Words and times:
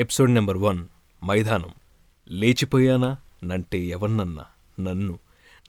Episode 0.00 0.34
number 0.34 0.56
one 0.56 0.86
మైదానం. 1.24 1.70
లేచిపోయానా? 2.28 3.16
నంటే 3.44 3.78
ఎవన్నన్నా? 3.78 4.44
నన్ను. 4.80 5.18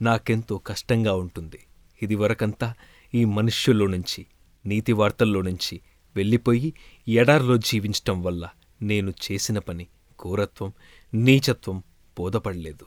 నాకెంతో 0.02 0.58
కష్టంగా 0.58 1.14
ఉంటుంది. 1.14 1.58
ఇదివరకంతా 2.02 2.74
ఈ 3.14 3.24
మనుష్యుల్లో 3.24 3.86
నుంచి 3.86 4.26
నీతి 4.66 4.92
వార్తల్లో 4.92 5.42
నుంచి 5.42 5.80
వెళ్ళిపోయి 6.16 6.74
ఎడారిలో 7.08 7.56
జీవించటం 7.56 8.22
వల్ల 8.22 8.48
నేను 8.82 9.10
చేసిన 9.10 9.58
పని 9.58 9.86
ఘోరత్వం 10.24 10.72
నీచత్వం 11.14 11.82
బోధపడలేదు. 12.18 12.86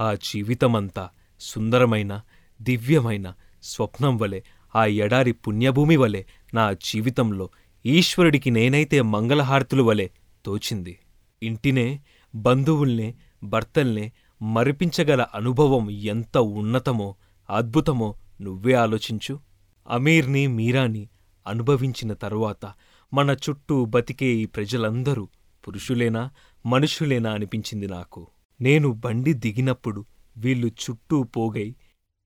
ఆ 0.00 0.14
జీవితమంతా 0.14 1.08
సుందరమైన 1.40 2.20
దివ్యమైన 2.62 3.34
స్వప్నం 3.62 4.18
వలె 4.18 4.40
ఆ 4.76 4.84
ఎడారి 4.84 5.32
పుణ్యభూమి 5.32 5.96
వలె 5.96 6.24
నా 6.54 6.72
జీవితంలో 6.72 7.50
ఈశ్వరుడికి 7.86 8.50
నేనైతే 8.50 9.00
మంగళహారతులు 9.00 9.82
వలె 9.82 10.08
తోచింది. 10.46 10.98
ఇంటినే 11.42 12.02
బంధువుల్నే 12.34 13.14
భర్తల్నే 13.42 14.12
మరిపించగల 14.42 15.26
అనుభవం 15.34 15.90
ఎంత 15.90 16.38
ఉన్నతమో 16.38 17.16
అద్భుతమో 17.50 18.14
నువ్వే 18.40 18.72
ఆలోచించు. 18.72 19.40
అమీర్ని 19.88 20.46
మీరాని 20.46 21.08
అనుభవించిన 21.46 22.12
తరువాత 22.12 22.72
మన 23.14 23.30
చుట్టూ 23.30 23.84
బతికే 23.84 24.26
ఈ 24.26 24.46
ప్రజలందరూ 24.46 25.28
పురుషులేనా 25.68 26.30
మనుషులేనా 26.66 27.32
అనిపించింది 27.32 27.86
నాకు. 27.86 28.26
నేను 28.60 28.92
బండి 28.92 29.32
దిగినప్పుడు 29.32 30.04
వీళ్ళు 30.36 30.66
చుట్టూ 30.66 31.22
పోగై 31.22 31.74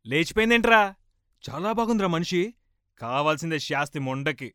లేచిపోయిందేంట్రా? 0.07 0.95
చాలా 1.51 1.73
బాగుందిరా 1.73 2.09
మనిషి. 2.09 2.55
కావాల్సిందే 3.01 3.59
శాస్తి 3.59 3.99
మొండకి. 3.99 4.53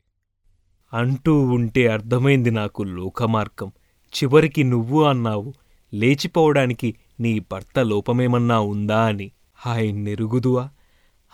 అంటూ 0.93 1.41
ఉంటే 1.41 1.87
అర్థమైంది 1.87 2.51
నాకు 2.51 2.83
లోకమార్గం. 2.83 3.71
చివరికి 4.13 4.63
నువ్వు 4.63 5.03
అన్నావు 5.03 5.53
లేచిపోవడానికి 5.93 6.95
నీ 7.19 7.39
భర్త 7.39 7.79
లోపమేమన్నా 7.79 8.59
ఉందా 8.59 9.05
అని. 9.05 9.31
హాయన్నెరుగుదువా 9.55 10.69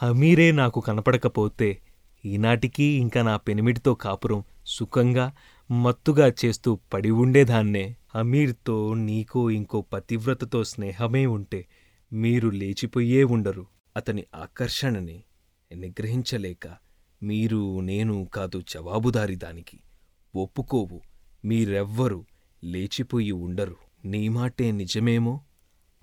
హమీరే 0.03 0.51
నాకు 0.51 0.79
కనపడకపోతే 0.79 1.77
ఈనాటికి 2.25 2.83
ఇంకా 2.83 3.21
నా 3.21 3.37
పెనిమిటితో 3.37 3.93
కాపురం 3.93 4.43
సుఖంగా 4.65 5.33
మత్తుగా 5.71 6.31
చేస్తూ 6.45 6.79
పడి 6.93 7.11
ఉండేదాన్నే. 7.11 7.95
అమీర్తో 8.15 8.93
నీకో 8.93 9.49
ఇంకో 9.49 9.81
పతివ్రతతో 9.81 10.63
స్నేహమే 10.63 11.25
ఉంటే 11.25 11.65
మీరు 12.13 12.49
లేచిపోయే 12.49 13.23
ఉండరు. 13.23 13.65
అతని 13.97 14.23
ఆకర్షణని 14.35 15.23
నిగ్రహించలేక 15.75 16.67
మీరు 17.23 17.79
నేను 17.79 18.29
కాదు 18.33 18.61
జవాబుదారి 18.69 19.35
దానికి. 19.35 19.79
ఒప్పుకోవు 20.35 21.01
మీరెవ్వరూ 21.45 22.25
లేచిపోయి 22.63 23.31
ఉండరు. 23.31 23.75
నీ 24.05 24.29
మాటే 24.29 24.71
నిజమేమో? 24.71 25.41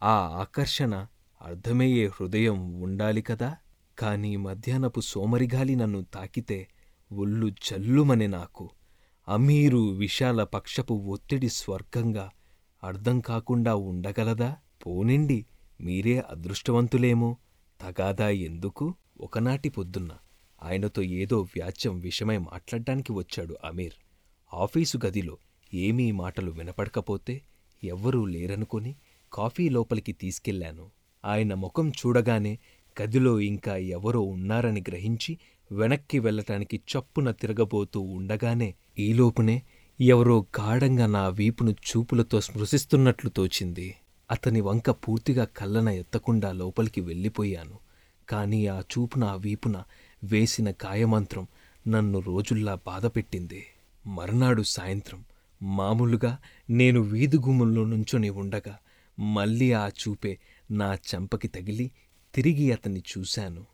ఆ 0.02 0.10
ఆకర్షణ 0.10 1.06
అర్థమయ్యే 1.42 2.06
హృదయం 2.06 2.80
ఉండాలి 2.80 3.22
కదా? 3.22 3.56
కాని 3.98 4.36
మధ్యాహ్నపు 4.36 5.00
సోమరిగాలి 5.00 5.76
నన్ను 5.76 6.06
తాకితే 6.14 6.68
ఒళ్ళు 7.12 7.50
జల్లుమనే 7.50 8.26
నాకు. 8.26 8.70
అమీరు 9.28 9.78
విశాల 9.78 10.44
పక్షపు 10.44 10.94
ఒత్తిడి 10.94 11.48
స్వర్గంగా 11.48 12.30
అర్థం 12.84 13.20
కాకుండా 13.20 13.74
ఉండగలదా? 13.74 14.56
పోనిండి 14.86 15.46
మీరే 15.80 16.18
అదృష్టవంతులేమో. 16.18 17.36
తగాదా 17.80 18.28
ఎందుకు? 18.28 18.94
ఒకనాటి 19.20 19.68
పొద్దున్న 19.68 20.10
ఆయనతో 20.62 21.02
ఏదో 21.02 21.40
వ్యాజ్యం 21.40 22.00
విషమై 22.00 22.38
మాట్లాడ్డానికి 22.38 23.12
వచ్చాడు 23.12 23.56
అమీర్. 23.64 23.92
ఆఫీసు 24.54 24.98
గదిలో 25.06 25.38
ఏమీ 25.74 26.12
మాటలు 26.12 26.50
వినపడకపోతే 26.50 27.42
ఎవ్వరూ 27.84 28.24
లేరనుకొని 28.24 28.96
కాఫీ 29.32 29.68
లోపలికి 29.68 30.12
తీసుకెళ్ళాను 30.12 30.90
ఆయన 31.24 31.54
ముఖం 31.54 31.90
చూడగానే 31.90 32.58
గదిలో 33.02 33.40
ఇంకా 33.40 33.76
ఎవరో 33.76 34.20
ఉన్నారని 34.20 34.80
గ్రహించి 34.88 35.38
వెనక్కి 35.72 36.18
వెళ్ళటానికి 36.18 36.76
చప్పున 36.76 37.30
తిరగబోతూ 37.30 38.00
ఉండగానే 38.00 38.74
ఈలోపునే 38.98 39.62
ఎవరో 40.00 40.46
గాఢంగా 40.60 41.06
నా 41.06 41.28
వీపును 41.28 41.70
చూపులతో 41.70 42.40
స్మృశిస్తున్నట్లు 42.40 43.30
తోచింది. 43.30 43.96
అతని 44.30 44.60
వంక 44.60 44.90
పూర్తిగా 44.90 45.44
కళ్ళన 45.44 45.88
ఎత్తకుండా 45.88 46.52
లోపలికి 46.52 47.00
వెళ్ళిపోయాను. 47.00 47.78
కాని 48.28 48.66
ఆ 48.66 48.80
చూపు 48.80 49.18
నా 49.18 49.34
వీపున 49.34 49.82
వేసిన 50.24 50.70
గాయమంత్రం 50.70 51.46
నన్ను 51.88 52.18
రోజుల్లా 52.18 52.78
బాధపెట్టింది. 52.86 53.66
మర్నాడు 54.06 54.62
సాయంత్రం 54.62 55.24
మామూలుగా 55.62 56.38
నేను 56.70 57.00
వీధిగుమ్మంలో 57.00 57.84
నుంచొని 57.84 58.30
ఉండగా 58.30 58.78
మళ్ళీ 59.18 59.72
ఆ 59.72 59.88
చూపే 59.88 60.38
నా 60.70 60.94
చెంపకి 60.94 61.48
తగిలి 61.48 61.90
తిరిగి 62.34 62.72
అతన్ని 62.72 63.02
చూశాను. 63.18 63.64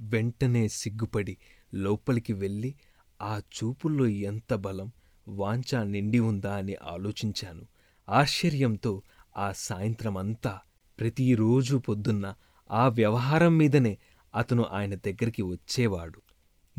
వెంటనే 0.00 0.68
సిగ్గుపడి 0.68 1.36
లోపలికి 1.74 2.32
వెళ్ళి 2.32 2.74
ఆ 3.22 3.38
చూపుల్లో 3.38 4.06
ఎంత 4.06 4.54
బలం 4.54 4.92
వాంఛ 5.28 5.84
నిండి 5.84 6.18
ఉందా 6.18 6.56
అని 6.56 6.74
ఆలోచించాను. 6.74 7.62
ఆశ్చర్యంతో 8.08 9.02
ఆ 9.36 9.52
సాయంత్రమంతా 9.56 10.58
ప్రతిరోజు 11.00 11.76
పొద్దున్న 11.76 12.34
ఆ 12.70 12.88
వ్యవహారం 12.88 13.58
మీదనే 13.58 13.98
అతను 14.36 14.66
ఆయన 14.72 14.94
దగ్గరికి 14.94 15.42
వచ్చేవాడు. 15.42 16.22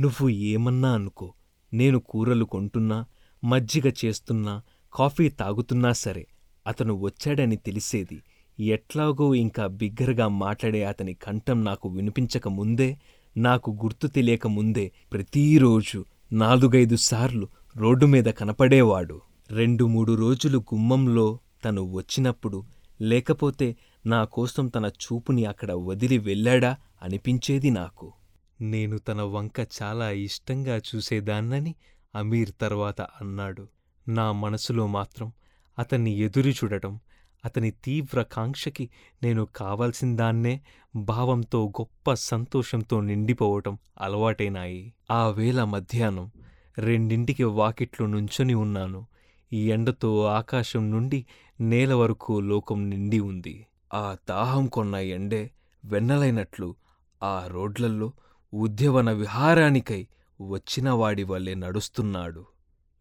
నువ్వు 0.02 0.30
ఏమన్నా 0.30 0.94
అనుకో. 0.94 1.34
నేను 1.74 2.00
కూరలు 2.00 2.46
కొంటున్నా 2.46 3.06
మజ్జిగ 3.44 3.92
చేస్తున్నా 4.06 4.62
కాఫీ 4.94 5.30
తాగుతున్నా 5.30 5.92
సరే 5.92 6.28
అతను 6.68 6.94
వచ్చాడని 6.94 7.56
తెలిసేది. 7.56 8.24
ఎట్లాగో 8.60 9.36
ఇంకా 9.36 9.68
బిగ్గరగా 9.68 10.28
మాట్లాడే 10.28 10.84
అతని 10.84 11.14
కంఠం 11.14 11.64
నాకు 11.64 11.90
వినిపించక 11.90 12.48
ముందే 12.48 12.98
నాకు 13.38 13.72
గుర్తు 13.72 14.08
తెలియక 14.08 14.48
ముందే 14.48 14.92
ప్రతిరోజు 15.14 16.06
నాలుగైదు 16.34 16.96
సార్లు 16.96 17.48
రోడ్డు 17.78 18.06
మీద 18.06 18.26
కనపడేవాడు. 18.26 19.22
రెండు 19.52 19.86
మూడు 19.86 20.14
రోజులు 20.14 20.58
గుమ్మంలో 20.58 21.40
తను 21.66 21.92
వచ్చినప్పుడు 21.92 22.64
లేకపోతే 23.02 23.76
నా 24.06 24.24
కోసం 24.24 24.68
తన 24.68 24.86
చూపుని 24.86 25.46
అక్కడ 25.46 25.72
వదిలి 25.72 26.18
వెళ్ళాడా? 26.18 26.78
అనిపించేది 27.02 27.70
నాకు. 27.70 28.14
నేను 28.62 28.98
తన 28.98 29.22
వంక 29.22 29.68
చాలా 29.82 30.12
ఇష్టంగా 30.12 30.78
చూసేదాన్నని 30.78 31.76
అమీర్ 32.16 32.52
తర్వాత 32.62 33.02
అన్నాడు. 33.02 33.68
నా 34.08 34.32
మనసులో 34.32 34.88
మాత్రం 34.88 35.32
అతన్ని 35.80 36.12
ఎదురు 36.12 36.50
చూడటం 36.50 37.00
అతని 37.46 37.72
తీవ్ర 37.72 38.22
కాంక్షకి 38.22 38.90
నేను 39.24 39.48
కావాల్సిందాన్నే 39.56 40.62
భావంతో 40.96 41.68
గొప్ప 41.68 42.14
సంతోషంతో 42.14 43.02
నిండిపోవటం 43.02 43.78
అలవాటైనాయి. 44.02 44.94
ఆ 45.12 45.28
వేళ 45.28 45.64
మధ్యాహ్నం 45.64 46.32
రెండింటికి 46.78 47.44
వాకిట్లో 47.44 48.08
నుంచొని 48.08 48.54
ఉన్నాను. 48.54 49.08
ఈ 49.54 49.72
ఎండతో 49.72 50.24
ఆకాశం 50.26 50.92
నుండి 50.92 51.26
నేల 51.62 51.94
వరకు 51.94 52.40
లోకం 52.40 52.90
నిండి 52.90 53.20
ఉంది. 53.20 53.68
ఆ 53.94 54.18
దాహం 54.30 54.68
కొన్న 54.68 54.96
ఎండే 54.96 55.52
వెన్నలైనట్లు 55.86 56.76
ఆ 57.24 57.44
రోడ్లల్లో 57.48 58.14
ఉద్యవన 58.54 59.12
విహారానికై 59.12 60.08
వచ్చినవాడి 60.42 61.24
వల్లే 61.24 61.56
నడుస్తున్నాడు. 61.56 62.46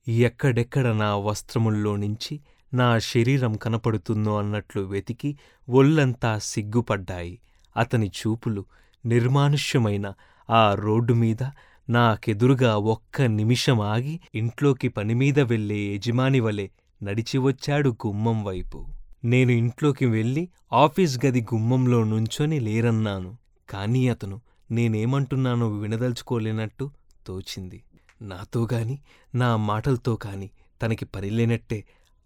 ఎక్కడెక్కడ 0.09 0.87
నా 0.87 1.17
వస్త్రముల్లో 1.17 1.97
నుంచి 1.97 2.41
నా 2.75 2.99
శరీరం 2.99 3.57
కనపడుతుందో 3.57 4.39
అన్నట్లు 4.39 4.83
వెతికి 4.83 5.39
ఒళ్ళంతా 5.69 6.39
సిగ్గుపడ్డాయి. 6.39 7.39
అతని 7.77 8.07
చూపులు 8.07 8.65
నిర్మానుష్యమైన 9.07 10.13
ఆ 10.51 10.75
రోడ్డుమీద 10.75 11.51
నాకెదురుగా 11.91 12.77
ఒక్క 12.77 13.23
నిమిషం 13.23 13.81
ఆగి 13.81 14.21
ఇంట్లోకి 14.35 14.89
పనిమీద 14.89 15.41
వెళ్ళే 15.41 15.95
యజమాని 15.95 16.41
వలె 16.41 16.69
నడిచివచ్చాడు 17.03 17.97
గుమ్మం 18.07 18.45
వైపు. 18.45 18.87
నేను 19.25 19.51
ఇంట్లోకి 19.51 20.07
వెళ్ళి 20.07 20.49
ఆఫీస్ 20.73 21.27
గది 21.27 21.41
గుమ్మంలో 21.41 22.05
నుంచొని 22.05 22.61
లేరన్నాను. 22.61 23.37
కాని 23.71 24.09
అతను 24.09 24.41
నేనేమంటున్నానో 24.71 25.69
వినదలుచుకోలేనట్టు 25.79 26.91
తోచింది. 27.27 27.83
నాతోగాని 28.23 28.99
నా 29.35 29.57
మాటలతో 29.57 30.17
కాని 30.17 30.51
తనకి 30.83 31.05
పరిలేనట్టే 31.05 31.85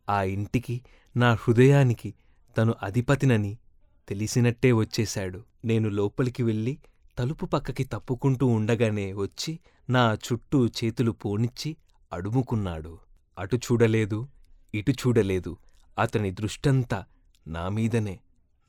ఆ 0.09 0.23
ఇంటికి 0.23 0.81
నా 1.17 1.33
హృదయానికి 1.35 2.15
తను 2.59 2.75
అధిపతినని 2.83 3.59
తెలిసినట్టే 4.09 4.73
వచ్చేశాడు. 4.73 5.45
నేను 5.65 5.89
లోపలికి 5.89 6.43
వెళ్ళి 6.43 6.79
తలుపు 7.19 7.47
పక్కకి 7.47 7.85
తప్పుకుంటూ 7.85 8.47
ఉండగానే 8.47 9.13
వచ్చి 9.13 9.59
నా 9.91 10.15
చుట్టూ 10.15 10.67
చేతులు 10.67 11.11
పోనిచ్చి 11.11 11.77
అడుముకున్నాడు. 12.13 12.99
అటు 13.39 13.57
చూడలేదు 13.57 14.29
ఇటు 14.75 14.91
చూడలేదు. 14.91 15.57
అతని 15.99 16.31
దృష్టంతా 16.31 17.05
నామీదనే, 17.47 18.21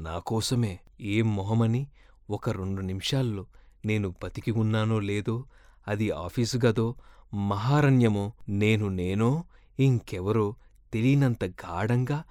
నాకోసమే 0.01 0.79
ఏం 1.01 1.35
మొహమని 1.35 1.87
ఒక 2.29 2.49
రెండు 2.49 2.81
నిమిషాల్లో 2.81 3.45
నేను 3.85 4.13
బతికి 4.23 4.51
ఉన్నానో 4.51 4.99
లేదో 4.99 5.45
అది 5.87 6.11
ఆఫీసు 6.11 6.57
గదో 6.57 6.95
మహారణ్యమో 7.33 8.33
నేను 8.49 8.87
నేనో 8.87 9.43
ఇంకెవరో 9.79 10.55
తెలియనంత 10.93 11.43
గాఢంగా 11.45 12.23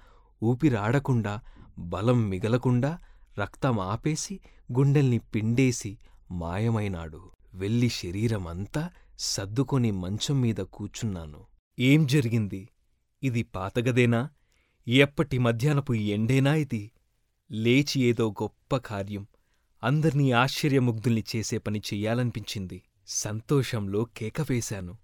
ఊపిరాడకుండా 0.43 1.39
బలం 1.79 2.29
మిగలకుండా 2.29 2.99
రక్తం 3.39 3.79
ఆపేసి 3.79 4.39
గుండెల్ని 4.73 5.17
పిండేసి 5.17 5.97
మాయమైనాడు. 6.31 7.31
వెళ్ళి 7.53 7.89
శరీరమంతా 7.89 8.89
సర్దుకొని 9.19 9.91
మంచం 9.91 10.41
మీద 10.41 10.55
కూచున్నాను 10.55 11.45
ఏం 11.79 12.07
జరిగింది? 12.07 12.69
ఇది 13.23 13.43
పాతగదేనా? 13.43 14.29
ఎప్పటి 14.87 15.37
మధ్యాహ్నపు 15.37 15.93
ఎండేనా 15.93 16.55
ఇది? 16.55 16.91
లేచి 17.51 18.01
ఏదో 18.01 18.31
గొప్ప 18.31 18.77
కార్యం. 18.77 19.27
అందర్నీ 19.83 20.31
ఆశ్చర్యముగ్ధుల్ని 20.31 21.23
చేసే 21.35 21.57
పని 21.57 21.79
చెయ్యాలనిపించింది. 21.79 22.81
సంతోషంలో 23.07 24.07
కేక 24.17 24.41
వేశాను. 24.41 24.97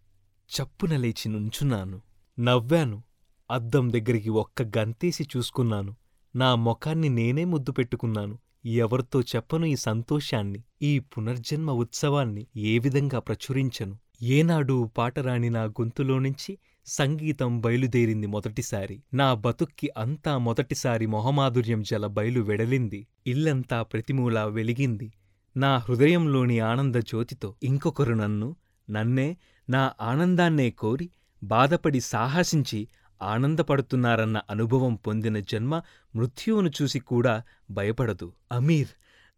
చప్పున 0.48 0.98
లేచి 0.98 1.30
నుంచున్నాను. 1.30 2.02
నవ్వాను. 2.40 3.04
అద్దం 3.52 3.94
దగ్గరికి 3.94 4.30
ఒక్క 4.30 4.62
గంతేసి 4.62 5.28
చూసుకున్నాను. 5.38 5.96
నా 6.36 6.56
మొఖాన్ని 6.56 7.10
నేనే 7.10 7.46
ముద్దు 7.46 7.72
పెట్టుకున్నాను. 7.72 8.40
ఎవరితో 8.66 9.22
చెప్పను 9.22 9.66
ఈ 9.66 9.76
సంతోషాన్ని. 9.76 10.64
ఈ 10.82 11.00
పునర్జన్మ 11.00 11.72
ఉత్సవాన్ని 11.72 12.48
ఏ 12.58 12.80
విధంగా 12.80 13.20
ప్రచురించను? 13.20 13.98
ఏనాడూ 14.22 14.86
పాటరాని 14.86 15.50
నా 15.50 15.64
గొంతులోనుంచి 15.64 16.58
సంగీతం 16.88 17.62
బయలుదేరింది 17.62 18.28
మొదటిసారి. 18.28 19.04
నా 19.14 19.34
బతుక్కి 19.34 19.90
అంతా 19.98 20.38
మొదటిసారి 20.38 21.06
మొహమాధుర్యం 21.06 21.84
జల 21.84 22.08
బయలు 22.08 22.42
వెడలింది. 22.42 23.08
ఇల్లంతా 23.28 23.84
ప్రతిమూలా 23.84 24.46
వెలిగింది. 24.46 25.14
నా 25.58 25.78
హృదయంలోని 25.78 26.60
ఆనంద 26.60 26.96
జ్యోతితో 26.96 27.56
ఇంకొకరు 27.64 28.14
నన్ను 28.14 28.56
నన్నే 28.90 29.38
నా 29.70 29.94
ఆనందాన్నే 30.02 30.70
కోరి 30.70 31.10
బాధపడి 31.44 32.00
సాహసించి 32.00 32.88
ఆనందపడుతున్నారన్న 33.22 34.42
అనుభవం 34.50 34.96
పొందిన 34.96 35.40
జన్మ 35.40 35.82
మృత్యువును 36.16 36.72
చూసి 36.82 37.00
కూడా 37.00 37.44
భయపడదు. 37.72 38.34
అమీర్ 38.52 38.88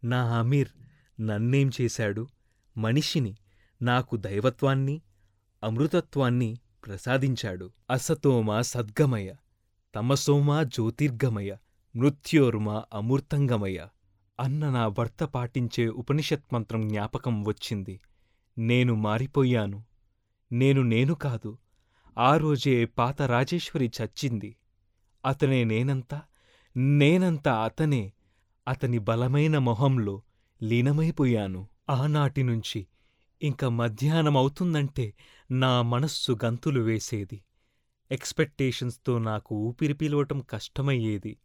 నా 0.04 0.38
అమీర్ 0.38 0.68
నన్నేం 1.20 1.70
చేశాడు? 1.80 2.26
మనిషిని 2.76 3.36
నాకు 3.82 4.16
దైవత్వాన్ని 4.16 5.00
అమృతత్వాన్ని 5.64 6.58
ప్రసాదించాడు. 6.86 7.70
అసతోమ 7.90 8.60
సద్గమయ 8.60 9.32
తమసోమా 9.94 10.62
జ్యోతిర్గమయ 10.62 11.56
మృత్యోర్మా 11.96 12.84
అమూర్తంగమయ 12.94 13.86
అన్న 14.40 14.70
నా 14.70 14.88
భర్త 14.88 15.24
పాటించే 15.24 15.88
ఉపనిషత్ 15.88 16.54
మంత్రం 16.54 16.88
జ్ఞాపకం 16.88 17.44
వచ్చింది. 17.44 18.00
నేను 18.58 18.94
మారిపోయాను. 18.94 19.84
నేను 20.52 20.82
నేను 20.82 21.14
కాదు. 21.14 21.58
ఆ 22.18 22.36
రోజే 22.36 22.84
పాత 22.84 23.22
రాజేశ్వరి 23.22 23.92
చచ్చింది. 24.02 24.56
అతనే 25.26 25.64
నేనంతా 25.64 26.22
నేనంతా 26.76 27.64
అతనే. 27.64 28.12
అతని 28.68 28.98
బలమైన 28.98 29.58
మొహంలో 29.58 30.22
లీనమైపోయాను. 30.62 31.68
ఆనాటి 31.90 32.42
నుంచి 32.42 32.86
ఇంక 33.42 33.64
మధ్యాహ్నమవుతుందంటే 33.64 35.14
నా 35.50 35.82
మనస్సు 35.82 36.38
గంతులు 36.44 36.80
వేసేది. 36.80 37.44
ఎక్స్పెక్టేషన్స్తో 38.10 39.18
నాకు 39.18 39.54
ఊపిరి 39.54 39.94
పీలవటం 39.94 40.40
కష్టమయ్యేది. 40.40 41.36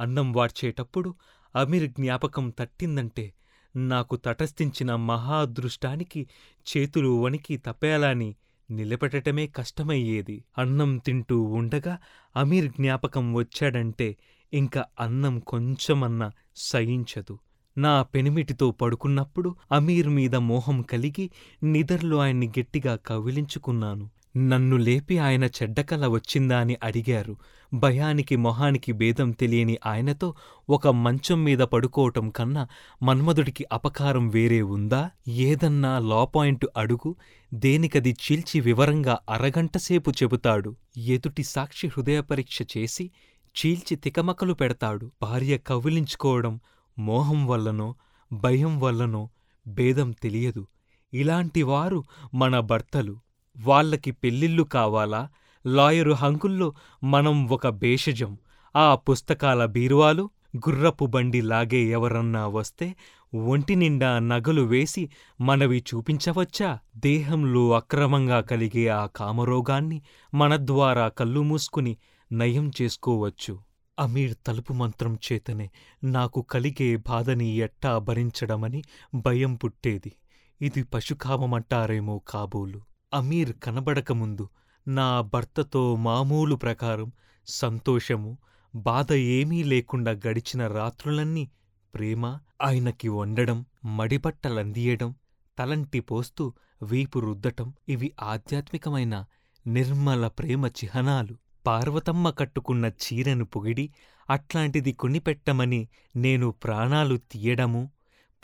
అన్నం 0.00 0.32
వాడ్చేటప్పుడు 0.32 1.14
అమీర్ 1.56 1.90
జ్ఞాపకం 1.90 2.50
తట్టిందంటే 2.50 3.34
నాకు 3.76 4.16
తటస్థించిన 4.16 4.94
మహా 4.94 5.40
అదృష్టానికి 5.40 6.28
చేతులు 6.76 7.08
వణికి 7.08 7.56
తపేలాని 7.56 8.36
నిలబెట్టటమే 8.70 9.46
కష్టమయ్యేది. 9.46 10.44
అన్నం 10.58 10.96
తింటూ 10.96 11.42
ఉండగా 11.42 11.98
అమీర్ 12.36 12.72
జ్ఞాపకం 12.72 13.34
వచ్చాడంటే 13.34 14.16
ఇంక 14.52 14.78
అన్నం 14.78 15.38
కొంచెమన్నా 15.38 16.32
సహించదు. 16.56 17.38
నా 17.80 18.02
పెనిమిటితో 18.02 18.70
పడుకున్నప్పుడు 18.70 19.50
అమీర్ 19.72 20.08
మీద 20.08 20.36
మోహం 20.36 20.78
కలిగి 20.82 21.30
నిదర్లో 21.62 22.16
ఆయన్ని 22.18 22.48
గట్టిగా 22.58 22.94
కవిలించుకున్నాను 23.06 24.06
నన్ను 24.36 24.76
లేపి 24.76 25.14
ఆయన 25.18 25.44
చెడ్డకల 25.44 26.06
వచ్చిందా 26.06 26.56
అని 26.58 26.76
అడిగారు. 26.82 27.36
భయానికి 27.74 28.36
మొహానికి 28.36 28.92
భేదం 28.92 29.30
తెలియని 29.30 29.76
ఆయనతో 29.86 30.28
ఒక 30.68 30.88
మంచం 30.88 31.44
మీద 31.44 31.58
పడుకోవటం 31.58 32.30
కన్నా 32.30 32.64
మన్మధుడికి 33.02 33.64
అపకారం 33.72 34.28
వేరే 34.28 34.62
ఉందా? 34.62 35.10
ఏదన్నా 35.28 35.98
లా 35.98 36.24
పాయింట్ 36.24 36.66
అడుగు. 36.76 37.10
దేనికది 37.54 38.16
చీల్చి 38.24 38.60
వివరంగా 38.60 39.18
అరగంటసేపు 39.30 40.10
చెబుతాడు. 40.10 40.76
ఎదుటి 40.96 41.44
సాక్షి 41.44 41.86
హృదయ 41.86 42.20
పరీక్ష 42.20 42.58
చేసి 42.76 43.10
చీల్చి 43.54 43.94
తికమకలు 43.96 44.54
పెడతాడు. 44.54 45.10
భార్య 45.22 45.58
కవిలించుకోవడం 45.66 46.54
మోహం 47.00 47.46
వల్లనో 47.46 47.94
భయం 48.32 48.80
వల్లనో 48.80 49.28
భేదం 49.66 50.10
తెలియదు. 50.10 50.66
ఇలాంటివారు 51.14 52.04
మన 52.34 52.60
భర్తలు. 52.60 53.16
వాళ్ళకి 53.60 54.10
పెళ్ళిళ్ళు 54.10 54.62
కావాలా? 54.62 55.28
లాయరు 55.66 56.12
హంకుల్లో 56.12 56.74
మనం 57.04 57.48
ఒక 57.48 57.68
భేషజం. 57.68 58.38
ఆ 58.76 58.94
పుస్తకాల 58.94 59.64
బీరువాలు 59.64 60.30
గుర్రపు 60.56 61.06
బండి 61.06 61.40
లాగే 61.40 61.78
ఎవరన్నా 61.78 62.46
వస్తే 62.46 62.96
ఒంటినిండా 63.34 64.18
నగలు 64.18 64.62
వేసి 64.62 65.10
మనవి 65.40 65.84
చూపించవచ్చా? 65.94 66.78
దేహంలో 66.96 67.72
అక్రమంగా 67.72 68.40
కలిగే 68.40 68.88
ఆ 68.88 69.06
కామరోగాన్ని 69.06 70.02
మన 70.34 70.56
ద్వారా 70.56 71.08
కళ్ళు 71.08 71.40
మూసుకుని 71.40 71.96
నయం 72.32 72.70
చేసుకోవచ్చు. 72.82 73.69
అమీర్ 74.00 74.36
తలుపు 74.46 74.72
మంత్రం 74.72 75.18
చేతనే 75.26 75.70
నాకు 76.04 76.42
కలిగే 76.42 76.96
బాధని 76.96 77.48
ఎట్టా 77.56 77.98
భరించడమని 77.98 78.82
భయం 79.14 79.54
పుట్టేది. 79.54 80.12
ఇది 80.60 80.82
పశుకామమంటారేమో 80.82 82.18
కాబోలు. 82.28 82.80
అమీర్ 83.14 83.52
కనబడకముందు 83.52 84.48
నా 84.88 85.20
భర్తతో 85.20 85.96
మామూలు 85.96 86.54
ప్రకారం 86.54 87.12
సంతోషము 87.46 88.38
బాధ 88.74 89.12
ఏమీ 89.12 89.62
లేకుండా 89.62 90.12
గడిచిన 90.26 90.66
రాత్రులన్నీ 90.66 91.50
ప్రేమ 91.94 92.38
ఆయనకి 92.62 93.08
వండడం 93.08 93.66
మడిబట్టలందియడం 93.96 95.14
తలంటి 95.58 96.00
పోస్తూ 96.00 96.52
వీపు 96.82 97.18
రుద్దటం 97.18 97.74
ఇవి 97.88 98.12
ఆధ్యాత్మికమైన 98.22 99.24
నిర్మల 99.66 100.28
ప్రేమ 100.28 100.66
చిహ్నాలు. 100.66 101.34
పార్వతమ్మ 101.66 102.30
కట్టుకున్న 102.30 102.86
చీరను 102.86 103.44
పొగిడి 103.44 103.90
అట్లాంటిది 104.30 104.92
కొనిపెట్టమని 104.92 105.88
నేను 106.16 106.50
ప్రాణాలు 106.50 107.16
తీయడము 107.16 107.90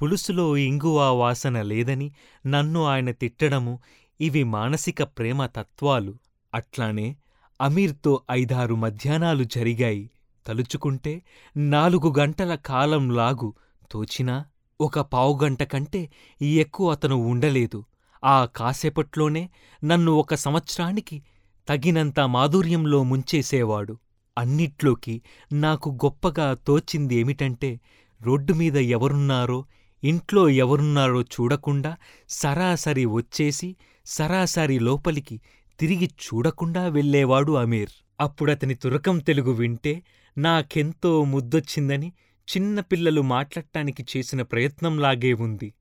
పులుసులో 0.02 0.56
ఇంగువా 0.56 1.10
వాసన 1.10 1.62
లేదని 1.62 2.12
నన్ను 2.46 2.84
ఆయన 2.84 3.10
తిట్టడము 3.10 3.78
ఇవి 4.20 4.44
మానసిక 4.44 5.02
ప్రేమ 5.02 5.46
తత్వాలు. 5.46 6.14
అట్లానే 6.54 7.16
అమీర్తో 7.60 8.22
ఐదారు 8.30 8.74
మధ్యాహ్నాలు 8.74 9.44
జరిగాయి. 9.44 10.10
తలుచుకుంటే 10.46 11.22
నాలుగు 11.56 12.14
గంటల 12.18 12.54
కాలం 12.54 13.10
లాగు 13.10 13.54
తోచినా 13.90 14.44
ఒక 14.80 15.00
పావుగంట 15.00 15.62
కంటే 15.62 16.10
ఎక్కువ 16.42 16.92
అతను 16.92 17.16
ఉండలేదు. 17.16 17.84
ఆ 18.24 18.44
కాసేపట్లోనే 18.44 19.50
నన్ను 19.84 20.12
ఒక 20.12 20.34
సంవత్సరానికి 20.34 21.22
తగినంత 21.68 22.20
మాధుర్యంలో 22.20 23.02
ముంచేసేవాడు. 23.02 23.98
అన్నిట్లోకి 24.38 25.22
నాకు 25.52 25.90
గొప్పగా 25.90 26.54
తోచిందేమిటంటే 26.54 27.80
రోడ్డుమీద 28.22 28.76
ఎవరున్నారో 28.76 29.64
ఇంట్లో 30.04 30.48
ఎవరున్నారో 30.48 31.22
చూడకుండా 31.22 31.96
సరాసరి 32.28 33.04
వచ్చేసి 33.04 33.76
సరాసరి 34.06 34.78
లోపలికి 34.78 35.40
తిరిగి 35.80 36.06
చూడకుండా 36.06 36.88
వెళ్ళేవాడు 36.88 37.52
అమీర్. 37.52 37.90
అప్పుడతని 38.20 38.74
తురకం 38.74 39.18
తెలుగు 39.18 39.52
వింటే 39.52 40.02
నాకెంతో 40.38 41.24
ముద్దొచ్చిందని 41.24 42.12
చిన్నపిల్లలు 42.56 43.20
మాట్లాడటానికి 43.20 44.04
చేసిన 44.16 44.42
ప్రయత్నంలాగే 44.42 45.32
ఉంది. 45.32 45.74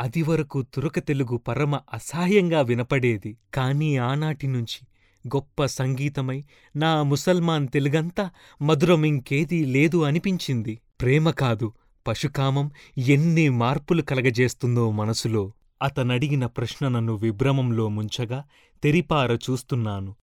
అదివరకు 0.00 0.62
తురక 0.62 0.98
తెలుగు 0.98 1.36
పరమ 1.36 1.74
అసహ్యంగా 1.74 2.60
వినపడేది. 2.60 3.38
కానీ 3.54 3.96
ఆనాటి 3.96 4.46
నుంచి 4.46 4.86
గొప్ప 5.26 5.64
సంగీతమై 5.64 6.44
నా 6.76 7.02
ముసల్మాన్ 7.02 7.68
తెలుగంతా 7.68 8.30
మధురమింకేదీ 8.62 9.64
లేదు 9.64 10.04
అనిపించింది. 10.04 10.80
ప్రేమ 11.00 11.30
కాదు 11.30 11.72
పశుకామం 12.06 12.70
ఎన్ని 12.98 13.48
మార్పులు 13.48 14.02
కలగజేస్తుందో 14.02 14.90
మనసులో. 14.90 15.52
అతనడిగిన 15.82 16.46
ప్రశ్న 16.46 16.88
నన్ను 16.88 17.14
విభ్రమంలో 17.14 17.88
ముంచగా 17.88 18.44
తెరిపార 18.82 19.34
చూస్తున్నాను. 19.34 20.14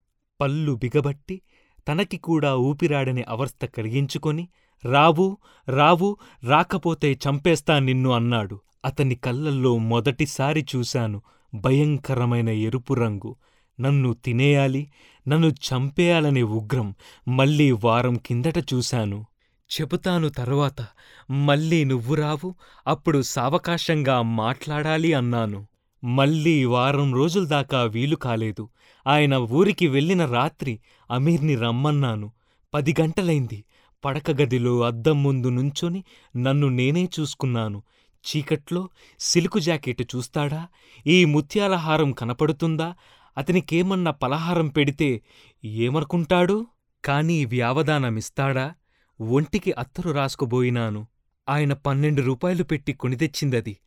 పళ్ళు 0.42 0.74
బిగబట్టి 0.74 1.42
తనకి 1.88 2.18
కూడా 2.18 2.56
ఊపిరాడని 2.56 3.24
అవస్థ 3.30 3.66
కలిగించుకొని 3.66 4.48
రావు 4.86 5.38
రావు 5.70 6.18
రాకపోతే 6.44 7.12
చంపేస్తా 7.14 7.80
నిన్ను 7.80 8.10
అన్నాడు. 8.10 8.60
అతని 8.86 9.16
కళ్ళల్లో 9.16 9.78
మొదటిసారి 9.78 10.66
చూశాను 10.76 11.22
భయంకరమైన 11.56 12.50
ఎరుపు 12.50 12.94
రంగు. 12.94 13.36
నన్ను 13.82 14.14
తినేయాలి 14.14 14.92
నన్ను 15.28 15.48
చంపేయాలనే 15.48 16.44
ఉగ్రం 16.44 16.96
మళ్ళీ 17.28 17.72
వారం 17.72 18.16
కిందట 18.16 18.58
చూశాను. 18.58 19.26
చెబుతాను 19.72 20.30
తర్వాత 20.30 20.88
మళ్ళీ 21.32 21.84
నువ్వు 21.84 22.16
రావు 22.16 22.56
అప్పుడు 22.88 23.22
సావకాశంగా 23.22 24.22
మాట్లాడాలి 24.22 25.14
అన్నాను. 25.14 25.68
మళ్ళీ 26.04 26.66
వారం 26.66 27.14
రోజుల 27.14 27.46
దాకా 27.46 27.84
వీలు 27.84 28.16
కాలేదు. 28.16 28.70
ఆయన 29.08 29.34
ఊరికి 29.36 29.88
వెళ్ళిన 29.88 30.26
రాత్రి 30.26 30.80
అమీర్ని 31.12 31.56
రమ్మన్నాను. 31.56 32.32
పది 32.74 32.96
గంటలైంది. 33.02 33.64
పడకగదిలో 34.06 34.82
అద్దం 34.82 35.24
ముందు 35.24 35.48
నుంచొని 35.48 36.04
నన్ను 36.38 36.68
నేనే 36.68 37.10
చూసుకున్నాను. 37.20 37.84
చీకట్లో 38.26 38.90
సిల్కు 39.20 39.60
జాకెట్ 39.60 40.16
చూస్తాడా? 40.16 40.68
ఈ 41.08 41.26
ముత్యాలహారం 41.26 42.12
కనపడుతుందా? 42.12 42.96
అతనికేమన్నా 43.38 44.12
పలహారం 44.12 44.68
పెడితే 44.68 45.22
ఏమనుకుంటాడు? 45.66 46.68
కాని 47.06 47.46
వ్యావదానమిస్తాడా 47.46 48.74
ఒంటికి 49.22 49.72
అత్తరు 49.72 50.12
రాసుకుబోయినాను 50.12 51.08
ఆయన 51.50 51.74
పన్నెండు 51.74 52.22
రూపాయలు 52.22 52.64
పెట్టి 52.64 52.94
కొని 52.94 53.16
తెచ్చిందది. 53.16 53.78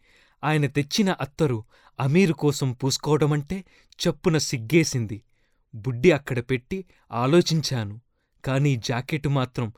ఆయన 0.44 0.66
తెచ్చిన 0.66 1.10
అత్తరు 1.20 1.64
అమీరు 2.00 2.32
కోసం 2.32 2.72
పూసుకోవడమంటే 2.72 3.64
చప్పున 3.88 4.38
సిగ్గేసింది. 4.38 5.22
బుడ్డి 5.74 6.10
అక్కడ 6.10 6.38
పెట్టి 6.38 6.84
ఆలోచించాను. 7.12 8.00
కాని 8.44 8.76
జాకెట్టు 8.76 9.28
మాత్రం 9.28 9.72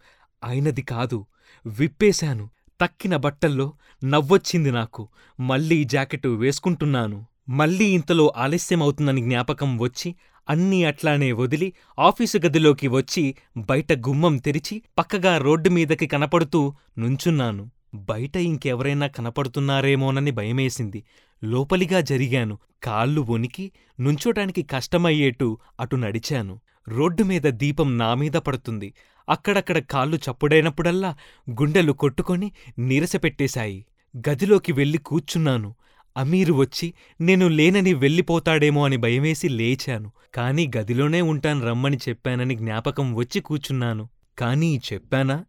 ఆయనది 0.45 0.83
కాదు. 0.83 1.27
విప్పేశాను. 1.67 2.51
తక్కిన 2.81 3.17
బట్టల్లో 3.17 3.73
నవ్వొచ్చింది 4.05 4.71
నాకు. 4.71 5.09
మళ్ళీ 5.41 5.85
జాకెట్టు 5.85 6.29
వేసుకుంటున్నాను. 6.29 7.27
మళ్ళీ 7.49 7.85
ఇంతలో 7.85 8.33
ఆలస్యమవుతుందని 8.37 9.21
జ్ఞాపకం 9.21 9.79
వచ్చి 9.79 10.15
అన్నీ 10.51 10.85
అట్లానే 10.85 11.33
వదిలి 11.33 11.73
ఆఫీసు 11.99 12.39
గదిలోకి 12.39 12.89
వచ్చి 12.89 13.35
బయట 13.57 13.93
గుమ్మం 13.93 14.37
తెరిచి 14.37 14.83
పక్కగా 14.99 15.39
రోడ్డు 15.39 15.71
మీదకి 15.71 16.07
కనపడుతూ 16.07 16.75
నుంచున్నాను. 16.99 17.71
బయట 17.95 18.37
ఇంకెవరైనా 18.37 19.07
కనపడుతున్నారేమోనని 19.07 20.31
భయమేసింది. 20.31 21.05
లోపలిగా 21.45 22.01
జరిగాను. 22.01 22.59
కాళ్ళు 22.83 23.21
వణికి 23.21 23.73
నుంచోటానికి 24.01 24.63
కష్టమయ్యేట్టు 24.63 25.59
అటు 25.81 25.97
నడిచాను. 25.97 26.61
రోడ్డు 26.89 27.23
మీద 27.23 27.43
దీపం 27.43 27.99
నామీద 27.99 28.33
పడుతుంది. 28.33 28.95
అక్కడక్కడ 29.29 29.79
కాళ్ళు 29.79 30.17
చప్పుడైనప్పుడల్లా 30.17 31.17
గుండెలు 31.51 31.93
కొట్టుకొని 31.93 32.53
నీరసపెట్టేశాయి. 32.79 33.87
గదిలోకి 34.17 34.73
వెళ్ళి 34.73 34.99
కూర్చున్నాను. 34.99 35.75
అమీరు 36.17 36.55
వచ్చి 36.55 36.95
నేను 37.21 37.49
లేనని 37.49 37.95
వెళ్ళిపోతాడేమో 37.95 38.85
అని 38.85 38.97
భయమేసి 38.97 39.49
లేచాను. 39.49 40.13
కాని 40.35 40.71
గదిలోనే 40.77 41.21
ఉంటాను 41.21 41.67
రమ్మని 41.67 41.97
చెప్పానని 42.09 42.55
జ్ఞాపకం 42.55 43.15
వచ్చి 43.15 43.41
కూచున్నాను 43.41 44.09
కానీ 44.39 44.81
చెప్పానా? 44.93 45.45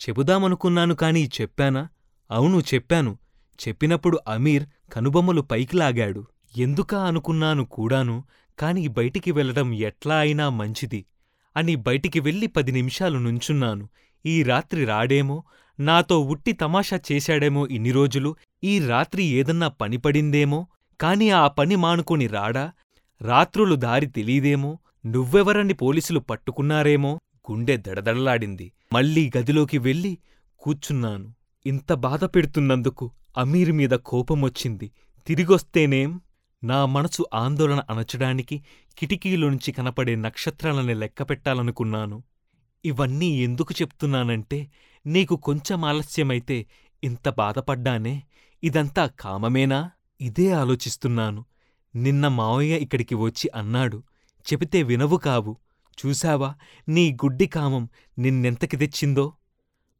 చెబుదామనుకున్నాను 0.00 0.94
కాని 0.94 1.30
చెప్పానా? 1.40 1.88
అవును 2.30 2.62
చెప్పాను. 2.74 3.18
చెప్పినప్పుడు 3.68 4.18
అమీర్ 4.28 4.64
కనుబొమ్మలు 4.92 5.40
పైకి 5.40 5.76
లాగాడు. 5.76 6.26
ఎందుకా 6.56 6.98
అనుకున్నాను 7.04 7.64
కూడాను 7.64 8.24
కాని 8.58 8.88
బయటికి 8.88 9.32
వెళ్ళడం 9.32 9.74
ఎట్లా 9.74 10.16
అయినా 10.16 10.48
మంచిది 10.48 11.04
అని 11.56 11.76
బయటికి 11.76 12.20
వెళ్ళి 12.20 12.46
పది 12.46 12.72
నిమిషాలు 12.72 13.18
నుంచున్నాను. 13.18 13.88
ఈ 14.26 14.42
రాత్రి 14.42 14.84
రాడేమో? 14.84 15.44
నాతో 15.80 16.20
ఉట్టి 16.20 16.52
తమాషా 16.52 17.00
చేశాడేమో 17.12 17.66
ఇన్ని 17.66 17.90
రోజులు? 17.90 18.36
ఈ 18.64 18.78
రాత్రి 18.78 19.24
ఏదన్నా 19.24 19.68
పని 19.68 19.96
పడిందేమో? 19.96 20.66
కాని 21.00 21.30
ఆ 21.30 21.48
పని 21.48 21.76
మానుకొని 21.76 22.26
రాడా? 22.26 22.72
రాత్రులు 23.22 23.74
దారి 23.74 24.06
తెలీదేమో? 24.06 24.78
నువ్వెవరని 25.06 25.74
పోలీసులు 25.74 26.20
పట్టుకున్నారేమో? 26.20 27.18
గుండె 27.50 27.76
దడదడలాడింది. 27.76 28.72
మళ్ళీ 28.92 29.30
గదిలోకి 29.38 29.78
వెళ్ళి 29.78 30.18
కూర్చున్నాను. 30.58 31.34
ఇంత 31.66 31.92
బాధ 31.92 32.24
పెడుతున్నందుకు 32.24 33.10
అమీర్ 33.38 33.72
మీద 33.72 33.90
కోపమొచ్చింది 33.90 34.92
తిరిగొస్తేనేం? 35.26 36.20
నా 36.64 36.86
మనసు 36.86 37.26
ఆందోళన 37.34 37.82
అణచడానికి 37.90 38.62
కిటికీలోంచి 38.98 39.72
కనపడే 39.72 40.14
నక్షత్రాలని 40.14 40.94
లెక్కపెట్టాలనుకున్నాను 40.94 42.22
ఇవన్నీ 42.84 43.42
ఎందుకు 43.42 43.74
చెప్తున్నానంటే 43.80 44.70
నీకు 45.06 45.36
కొంచెం 45.36 45.84
ఆలస్యమైతే 45.84 46.66
ఇంత 47.04 47.28
బాధపడ్డానే 47.28 48.22
ఇదంతా 48.64 49.10
కామమేనా? 49.20 49.90
ఇదే 50.20 50.50
ఆలోచిస్తున్నాను. 50.50 51.44
నిన్న 51.94 52.28
మావయ్య 52.28 52.76
ఇక్కడికి 52.76 53.14
వచ్చి 53.14 53.50
అన్నాడు 53.54 54.02
చెబితే 54.52 54.82
వినవు 54.82 55.16
కావు. 55.16 55.56
చూశావా? 56.06 56.54
నీ 56.88 57.12
గుడ్డి 57.12 57.46
కామం 57.46 57.88
నిన్నెంతకి 58.18 58.76
తెచ్చిందో? 58.76 59.32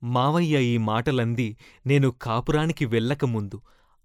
మావయ్య 0.02 0.62
ఈ 0.62 0.78
మాటలంది 0.78 1.56
నేను 1.86 2.10
కాపురానికి 2.10 2.84
వెళ్ళకముందు 2.84 3.60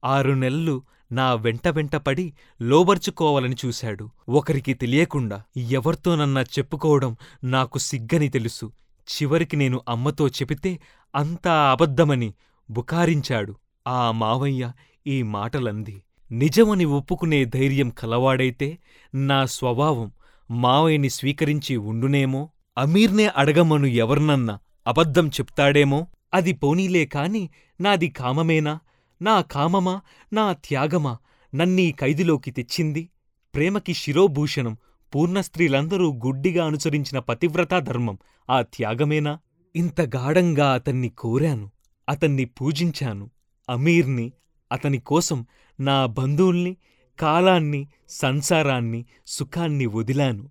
ఆరు 0.05 0.31
నెలలు 0.31 0.83
నా 1.11 1.33
వెంట 1.33 1.67
వెంట 1.67 1.95
పడి 1.95 2.33
లోబర్చుకోవాలని 2.61 3.55
చూశాడు. 3.65 4.09
ఒకరికి 4.29 4.73
తెలియకుండా 4.73 5.43
ఎవరితోనన్నా 5.57 6.41
చెప్పుకోవడం 6.41 7.15
నాకు 7.43 7.77
సిగ్గని 7.77 8.29
తెలుసు. 8.29 8.71
చివరికి 9.11 9.57
నేను 9.57 9.81
అమ్మతో 9.89 10.27
చెబితే 10.27 10.79
అంతా 11.15 11.71
అబద్ధమని 11.71 12.33
బుకారించాడు. 12.69 13.55
ఆ 13.87 14.11
మావయ్య 14.11 14.71
ఈ 15.07 15.23
మాటలంది. 15.23 16.03
నిజమని 16.31 16.85
ఒప్పుకునే 16.85 17.45
ధైర్యం 17.45 17.89
కలవాడైతే 17.89 18.77
నా 19.15 19.45
స్వభావం 19.45 20.11
మావయ్యని 20.51 21.09
స్వీకరించి 21.09 21.77
ఉండునేమో 21.77 22.49
అమీర్నే 22.77 23.27
అడగమను 23.27 23.85
ఎవర్నన్నా 23.85 24.59
అబద్ధం 24.87 25.27
చెప్తాడేమో 25.27 26.07
అది 26.33 26.53
పోనీలే 26.53 27.05
కాని 27.05 27.49
నాది 27.81 28.09
కామమేనా? 28.09 28.79
నా 29.21 29.41
కామమా? 29.41 30.01
నా 30.33 30.53
త్యాగమా? 30.53 31.17
నన్నీ 31.55 31.91
ఖైదులోకి 31.91 32.51
తెచ్చింది? 32.51 33.09
ప్రేమకి 33.55 33.93
శిరోభూషణం 33.93 34.77
పూర్ణస్త్రీలందరూ 35.15 36.13
గుడ్డిగా 36.13 36.65
అనుసరించిన 36.65 37.19
పతివ్రతా 37.19 37.79
ధర్మం 37.79 38.17
ఆ 38.49 38.61
త్యాగమేనా? 38.61 39.39
ఇంత 39.75 40.01
గాఢంగా 40.01 40.73
అతన్ని 40.73 41.09
కోరాను 41.09 41.71
అతన్ని 42.09 42.45
పూజించాను. 42.45 43.29
అమీర్ని 43.69 44.31
అతని 44.71 44.97
కోసం 44.97 45.45
నా 45.79 46.05
బంధువుల్ని 46.05 46.77
కాలాన్ని 47.19 47.87
సంసారాన్ని 48.09 49.05
సుఖాన్ని 49.27 49.85
వదిలాను. 49.85 50.49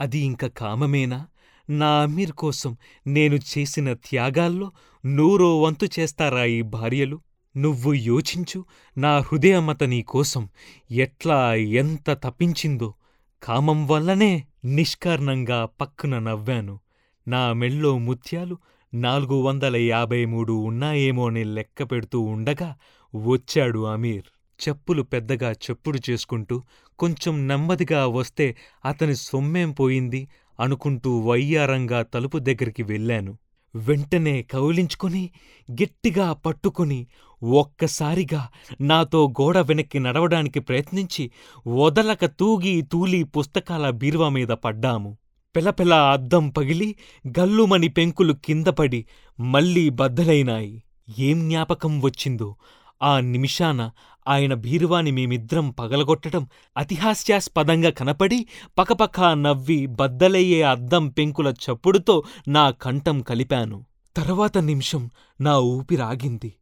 అది 0.00 0.18
ఇంక 0.18 0.46
కామమేనా? 0.46 1.26
నా 1.70 2.02
అమీర్ 2.02 2.32
కోసం 2.32 2.76
నేను 3.06 3.34
చేసిన 3.34 3.92
త్యాగాల్లో 3.92 4.72
నూరో 5.06 5.60
వంతు 5.60 5.88
చేస్తారా 5.98 6.44
ఈ 6.44 6.62
భార్యలు? 6.62 7.20
నువ్వు 7.56 7.94
యోచించు 7.94 8.64
నా 8.98 9.18
హృదయమత 9.18 9.84
నీకోసం 9.84 10.48
ఎట్లా 10.90 11.54
ఎంత 11.54 12.10
తప్పించిందో. 12.10 12.94
కామం 13.42 13.86
వల్లనే 13.86 14.44
నిష్కారణంగా 14.64 15.68
పక్కున 15.80 16.18
నవ్వాను. 16.18 16.80
నా 17.28 17.52
మెళ్ళో 17.52 17.98
ముత్యాలు 17.98 18.58
నాలుగు 18.94 19.34
వందల 19.34 19.76
యాభై 19.76 20.24
మూడు 20.24 20.52
ఉన్నాయేమోని 20.52 21.44
లెక్క 21.44 21.82
పెడుతూ 21.82 22.20
ఉండగా 22.20 22.74
వచ్చాడు 23.14 23.86
అమీర్. 23.86 24.24
చెప్పులు 24.68 25.02
పెద్దగా 25.02 25.52
చెప్పుడు 25.52 25.98
చేసుకుంటూ 26.10 26.62
కొంచెం 26.98 27.48
నెమ్మదిగా 27.48 28.06
వస్తే 28.06 28.56
అతని 28.84 29.16
సొమ్మేం 29.16 29.72
పోయింది 29.72 30.28
అనుకుంటూ 30.60 31.18
వయ్యారంగా 31.18 32.02
తలుపు 32.02 32.38
దగ్గరికి 32.38 32.82
వెళ్ళాను. 32.82 33.38
వెంటనే 33.76 34.42
కౌలించుకుని 34.42 35.30
గట్టిగా 35.70 36.32
పట్టుకుని 36.32 37.06
ఒక్కసారిగా 37.42 38.48
నాతో 38.80 39.28
గోడ 39.28 39.58
వెనక్కి 39.58 39.98
నడవడానికి 39.98 40.60
ప్రయత్నించి 40.60 41.30
వదలక 41.66 42.24
తూగి 42.24 42.82
తూలి 42.82 43.24
పుస్తకాల 43.24 43.90
బీరువా 43.90 44.28
మీద 44.28 44.48
పడ్డాము. 44.48 45.16
పెలపెల 45.56 45.94
అద్దం 45.94 46.48
పగిలి 46.48 46.96
గల్లుమని 47.38 47.88
పెంకులు 47.88 48.32
కిందపడి 48.32 49.06
మళ్ళీ 49.40 49.88
బద్దలైనాయి. 49.88 50.82
ఏం 51.18 51.48
జ్ఞాపకం 51.48 52.00
వచ్చిందో? 52.00 52.56
ఆ 53.02 53.20
నిమిషాన 53.20 53.90
ఆయన 54.28 54.54
బీరువాని 54.54 55.10
మేమిద్దరం 55.10 55.70
పగలగొట్టడం 55.70 56.46
అతిహాస్యాస్పదంగా 56.76 57.90
కనపడి 57.90 58.46
పకపకా 58.78 59.34
నవ్వి 59.34 59.86
బద్దలయ్యే 59.86 60.62
అద్దం 60.62 61.08
పెంకుల 61.08 61.48
చప్పుడుతో 61.48 62.22
నా 62.48 62.70
కంఠం 62.70 63.22
కలిపాను. 63.22 63.84
తర్వాత 64.16 64.58
నిమిషం 64.58 65.10
నా 65.40 65.58
ఊపిరాగింది 65.58 66.54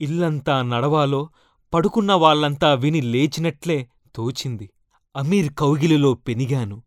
ఇల్లంతా 0.00 0.62
నడవాలో 0.62 1.28
పడుకున్న 1.74 2.12
వాళ్ళంతా 2.12 2.74
విని 2.74 3.00
లేచినట్లే 3.00 3.86
తోచింది. 4.14 4.70
అమీర్ 5.16 5.52
కౌగిలిలో 5.52 6.14
పెనిగాను. 6.14 6.82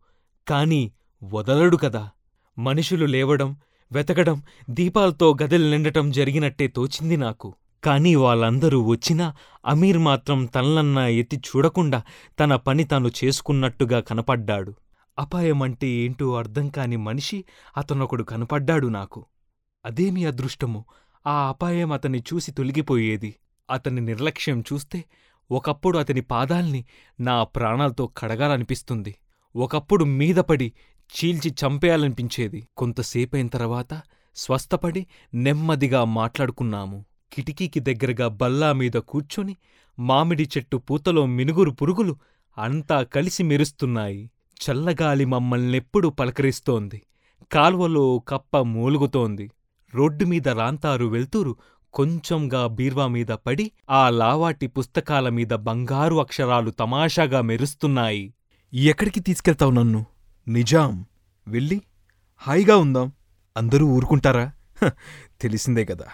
కాని 0.48 0.90
వదలడు 1.22 1.76
కదా. 1.76 2.10
మనుషులు 2.58 3.06
లేవడం 3.06 3.56
వెతకడం 3.92 4.42
దీపాలతో 4.70 5.36
గదులు 5.42 5.70
నిండటం 5.70 6.10
జరిగినట్టే 6.10 6.66
తోచింది 6.66 7.16
నాకు. 7.16 7.54
కాని 7.84 8.14
వాళ్ళందరూ 8.14 8.82
వచ్చినా 8.82 9.34
అమీర్ 9.66 9.98
మాత్రం 9.98 10.46
తనలన్నా 10.46 11.06
ఎత్తి 11.06 11.36
చూడకుండా 11.36 12.02
తన 12.40 12.56
పని 12.56 12.84
తాను 12.84 13.10
చేసుకున్నట్టుగా 13.24 14.00
కనపడ్డాడు. 14.00 14.74
అపాయమంటే 15.18 15.88
ఏంటో 15.88 16.34
అర్థం 16.34 16.68
కాని 16.68 16.96
మనిషి 16.96 17.44
అతనొకడు 17.76 18.22
కనపడ్డాడు 18.22 18.86
నాకు. 18.86 19.24
అదేమి 19.84 20.24
అదృష్టమో 20.24 20.84
ఆ 21.26 21.48
అపాయం 21.48 21.92
అతన్ని 21.92 22.22
చూసి 22.34 22.52
తొలగిపోయేది. 22.52 23.34
అతని 23.70 24.00
నిర్లక్ష్యం 24.00 24.64
చూస్తే 24.72 25.04
ఒకప్పుడు 25.50 25.98
అతని 25.98 26.20
పాదాల్ని 26.20 26.84
నా 27.20 27.44
ప్రాణాలతో 27.44 28.06
కడగాలనిపిస్తుంది. 28.06 29.14
ఒకప్పుడు 29.56 30.04
మీదపడి 30.04 30.72
చీల్చి 31.06 31.54
చంపేయాలనిపించేది. 31.64 32.68
కొంతసేపైన 32.76 33.46
తర్వాత 33.46 34.02
స్వస్థపడి 34.36 35.06
నెమ్మదిగా 35.34 36.04
మాట్లాడుకున్నాము. 36.04 37.04
కిటికీకి 37.32 37.80
దగ్గరగా 37.80 38.28
బల్లామీద 38.28 38.92
కూర్చుని 38.92 39.56
మామిడి 39.98 40.42
చెట్టు 40.56 40.76
పూతలో 40.76 41.26
మినుగురు 41.26 41.70
పురుగులు 41.70 42.16
అంతా 42.58 43.02
కలిసి 43.02 43.42
మెరుస్తున్నాయి. 43.42 44.30
చల్లగాలి 44.52 45.24
మమ్మల్నెప్పుడు 45.24 46.08
పలకరిస్తోంది. 46.08 47.02
కాల్వలో 47.52 48.18
కప్ప 48.18 48.58
మూలుగుతోంది. 48.58 49.50
రోడ్డుమీద 49.94 50.48
రాంతారు 50.48 51.04
వెళ్తూరు 51.04 51.56
కొంచెంగా 51.92 52.66
బీర్వామీద 52.66 53.26
పడి 53.26 53.70
ఆ 53.90 54.10
లావాటి 54.10 54.66
పుస్తకాలమీద 54.66 55.48
బంగారు 55.48 56.14
అక్షరాలు 56.14 56.70
తమాషాగా 56.70 57.40
మెరుస్తున్నాయి. 57.40 58.32
ఎక్కడికి 58.74 59.20
తీసుకెళ్తావు 59.20 59.70
నన్ను? 59.70 60.06
నిజాం. 60.48 61.06
వెళ్ళి 61.48 61.82
హాయిగా 62.36 62.76
ఉందాం. 62.76 63.12
అందరూ 63.56 63.86
ఊరుకుంటారా? 63.86 64.52
హ, 64.84 64.90
తెలిసిందే 65.40 65.84
కదా. 65.84 66.06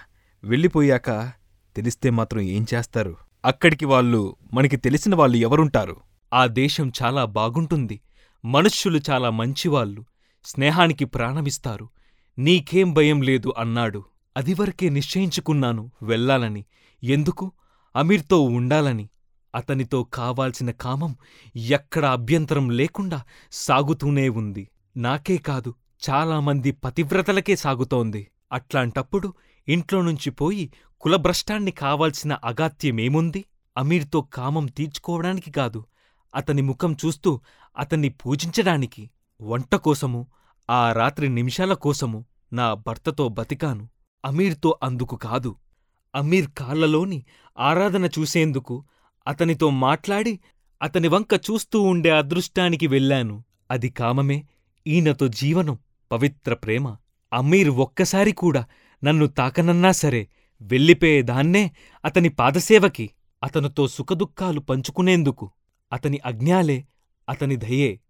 వెళ్ళిపోయాక 0.45 1.33
తెలిస్తే 1.77 2.11
మాత్రం 2.11 2.41
ఏం 2.41 2.67
చేస్తారు? 2.75 3.17
అక్కడికి 3.45 3.85
వాళ్ళు 3.85 4.37
మనకి 4.53 4.77
తెలిసిన 4.77 5.15
వాళ్ళు 5.15 5.37
ఎవరుంటారు? 5.37 5.97
ఆ 6.33 6.47
దేశం 6.47 6.93
చాలా 7.03 7.25
బాగుంటుంది. 7.25 8.01
మనుష్యులు 8.45 9.01
చాలా 9.11 9.31
మంచివాళ్ళు. 9.31 10.05
స్నేహానికి 10.45 11.05
ప్రాణమిస్తారు. 11.05 11.89
నీకేం 12.39 12.93
భయం 12.93 13.23
లేదు 13.23 13.55
అన్నాడు. 13.59 14.05
అదివరకే 14.37 14.89
నిశ్చయించుకున్నాను 14.89 15.91
వెళ్ళాలని. 16.03 16.65
ఎందుకు? 17.05 17.53
అమీర్తో 17.97 18.41
ఉండాలని. 18.41 19.09
అతనితో 19.55 20.05
కావాల్సిన 20.05 20.71
కామం 20.71 21.17
ఎక్కడ 21.57 22.05
అభ్యంతరం 22.05 22.71
లేకుండా 22.71 23.23
సాగుతూనే 23.53 24.29
ఉంది. 24.29 24.69
నాకే 24.97 25.37
కాదు 25.37 25.75
చాలామంది 26.11 26.73
పతివ్రతలకే 26.73 27.57
సాగుతోంది. 27.57 28.31
అట్లాంటప్పుడు 28.53 29.33
ఇంట్లో 29.69 30.03
నుంచి 30.03 30.31
పోయి 30.31 30.73
కులభ్రష్టాన్ని 31.01 31.71
కావాల్సిన 31.71 32.33
అగాత్యమేముంది? 32.45 33.45
అమీర్తో 33.77 34.21
కామం 34.21 34.67
తీర్చుకోవడానికి 34.67 35.51
కాదు 35.51 35.85
అతని 36.35 36.63
ముఖం 36.63 36.97
చూస్తూ 37.07 37.41
అతన్ని 37.79 38.09
పూజించడానికి. 38.09 39.11
వంట 39.41 39.75
కోసము 39.75 40.27
ఆ 40.71 40.93
రాత్రి 40.93 41.29
నిమిషాల 41.29 41.75
కోసము 41.75 42.25
నా 42.53 42.75
భర్తతో 42.75 43.29
బతికాను. 43.29 43.89
అమీర్తో 44.25 44.79
అందుకు 44.83 45.17
కాదు. 45.17 45.57
అమీర్ 46.15 46.51
కాళ్ళలోని 46.59 47.25
ఆరాధన 47.59 48.07
చూసేందుకు 48.07 48.85
అతనితో 49.27 49.71
మాట్లాడి 49.71 50.41
అతని 50.83 51.09
వంక 51.09 51.41
చూస్తూ 51.51 51.83
ఉండే 51.83 52.11
అదృష్టానికి 52.11 52.87
వెళ్ళాను. 52.87 53.45
అది 53.71 53.89
కామమే 53.89 54.45
ఈయనతో 54.87 55.29
జీవనం 55.29 55.79
పవిత్ర 56.13 56.55
ప్రేమ. 56.55 56.97
అమీర్ 57.33 57.69
ఒక్కసారి 57.69 58.33
కూడా 58.33 58.65
నన్ను 59.05 59.27
తాకనన్నా 59.27 59.93
సరే 59.93 60.29
వెళ్ళిపోయేదాన్నే 60.63 61.71
అతని 62.05 62.29
పాదసేవకి 62.29 63.11
అతనుతో 63.43 63.89
సుఖదుఖాలు 63.89 64.61
పంచుకునేందుకు. 64.61 65.51
అతని 65.93 66.21
అజ్ఞాలే 66.27 66.85
అతని 67.29 67.57
దయే. 67.57 68.01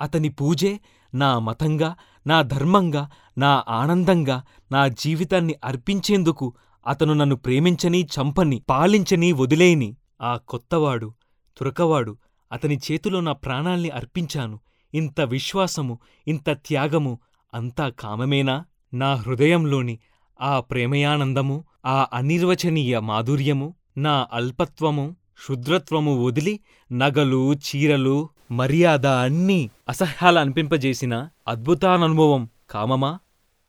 అతని 0.00 0.28
పూజే 0.28 0.80
నా 1.14 1.38
మతంగా 1.38 1.96
నా 2.26 2.42
ధర్మంగా 2.42 3.10
నా 3.38 3.64
ఆనందంగా 3.68 4.42
నా 4.72 4.88
జీవితాన్ని 4.88 5.54
అర్పించేందుకు 5.64 6.54
అతను 6.86 7.12
నన్ను 7.14 7.36
ప్రేమించని 7.36 8.02
చంపని 8.04 8.62
పాలించని 8.68 9.32
వదిలేయని 9.32 9.96
ఆ 10.22 10.36
కొత్తవాడు 10.36 11.12
తురకవాడు 11.56 12.16
అతని 12.52 12.80
చేతిలో 12.92 13.20
నా 13.20 13.32
ప్రాణాల్ని 13.32 13.90
అర్పించాను. 13.90 14.58
ఇంత 14.94 15.20
విశ్వాసము 15.20 15.98
ఇంత 16.28 16.50
త్యాగము 16.50 17.18
అంతా 17.54 17.88
కామమేనా? 17.88 18.64
నా 18.94 19.14
హృదయంలోని 19.14 19.98
ఆ 20.40 20.60
ప్రేమయానందము 20.60 21.64
ఆ 21.86 22.06
అనిర్వచనీయ 22.12 22.98
మాధుర్యము 22.98 23.74
నా 23.96 24.26
అల్పత్వము 24.32 25.16
క్షుద్రత్వము 25.34 26.24
వదిలి 26.24 26.60
నగలు 26.92 27.54
చీరలు 27.54 28.28
మర్యాద 28.50 29.06
అన్నీ 29.06 29.70
అసహ్యాల 29.88 30.38
అనిపింపజేసిన 30.38 31.28
అద్భుతాననుభవం 31.48 32.48
కామమా? 32.70 33.18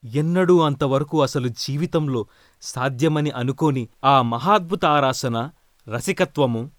ఎన్నడూ 0.06 0.60
అంతవరకు 0.60 1.22
అసలు 1.22 1.48
జీవితంలో 1.48 2.26
సాధ్యమని 2.62 3.32
అనుకోని 3.32 3.88
ఆ 4.04 4.22
మహాద్భుతారాసన 4.22 5.50
రసికత్వము 5.92 6.72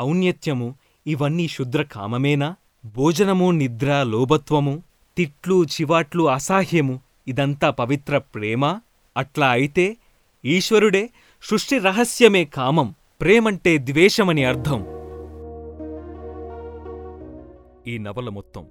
ఔన్నత్యము 0.00 0.74
ఇవన్నీ 1.06 1.48
శుద్ర 1.48 1.82
కామమేనా 1.82 2.56
భోజనము 2.84 3.50
నిద్ర 3.50 4.02
లోభత్వము 4.02 4.82
తిట్లు 5.16 5.64
చివాట్లు 5.64 6.28
అసాహ్యము 6.28 7.00
ఇదంతా 7.28 7.70
పవిత్ర 7.70 8.18
ప్రేమ? 8.18 8.80
అట్లా 9.16 9.50
అయితే 9.50 9.96
ఈశ్వరుడే 10.44 11.10
సృష్టి 11.42 11.78
రహస్యమే 11.78 12.44
కామం 12.44 12.94
ప్రేమంటే 13.20 13.78
ద్వేషమని 13.78 14.44
అర్థం. 14.44 14.80
ఈ 17.86 17.98
నవల 17.98 18.28
మొత్తం 18.28 18.66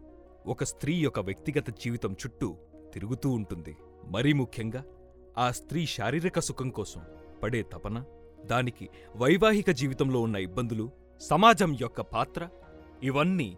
ఒక 0.47 0.63
స్త్రీ 0.63 0.93
యొక్క 0.93 1.19
వ్యక్తిగత 1.19 1.69
జీవితం 1.69 2.11
చుట్టూ 2.11 2.55
తిరుగుతూ 2.93 3.29
ఉంటుంది. 3.29 3.77
మరీ 4.07 4.33
ముఖ్యంగా 4.33 4.83
ఆ 5.37 5.51
స్త్రీ 5.51 5.85
శారీరక 5.85 6.39
సుఖం 6.39 6.69
కోసం 6.69 7.01
పడే 7.43 7.61
తపన 7.61 8.03
దానికి 8.45 8.89
వైవాహిక 9.15 9.71
జీవితంలో 9.71 10.21
ఉన్న 10.21 10.35
ఇబ్బందులు 10.35 10.89
సమాజం 11.21 11.77
యొక్క 11.81 12.01
పాత్ర 12.01 12.49
ఇవన్నీ 13.03 13.57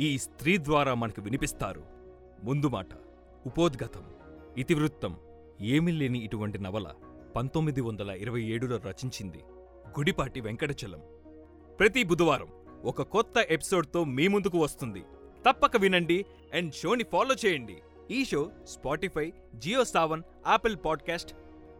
ఈ 0.00 0.18
స్త్రీ 0.18 0.58
ద్వారా 0.58 0.94
మనకు 0.94 1.22
వినిపిస్తారు. 1.22 1.82
ముందు 2.42 2.68
మాట 2.68 2.88
ఉపోద్గతం 3.46 4.04
ఇతివృత్తం 4.58 5.16
ఏమీ 5.60 5.92
లేని 5.92 6.18
ఇటువంటి 6.18 6.58
నవల 6.58 6.90
పంతొమ్మిది 7.36 7.80
వందల 7.80 8.10
ఇరవై 8.10 8.42
ఏడులో 8.42 8.76
రచించింది 8.76 9.38
గుడిపాటి 9.98 10.40
వెంకటచలం. 10.40 11.00
ప్రతి 11.78 12.02
బుధవారం 12.02 12.48
ఒక 12.84 13.02
కొత్త 13.02 13.32
ఎపిసోడ్తో 13.50 14.04
మీ 14.04 14.28
ముందుకు 14.28 14.58
వస్తుంది. 14.58 15.02
తప్పక 15.48 15.76
వినండి 15.76 16.24
అండ్ 16.54 16.74
షోని 16.74 17.04
ఫాలో 17.04 17.34
చేయండి. 17.46 17.76
ఈ 18.10 18.24
show 18.24 18.50
Spotify 18.64 19.32
Jio 19.54 19.84
Saavn 19.84 20.22
Apple 20.48 20.76
podcast 20.84 21.34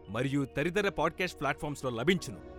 మరియు 0.09 0.47
తదితర 0.57 0.89
పాడ్కాస్ట్ 0.89 1.39
ప్లాట్ఫామ్స్లో 1.39 1.89
లభించును. 1.89 2.52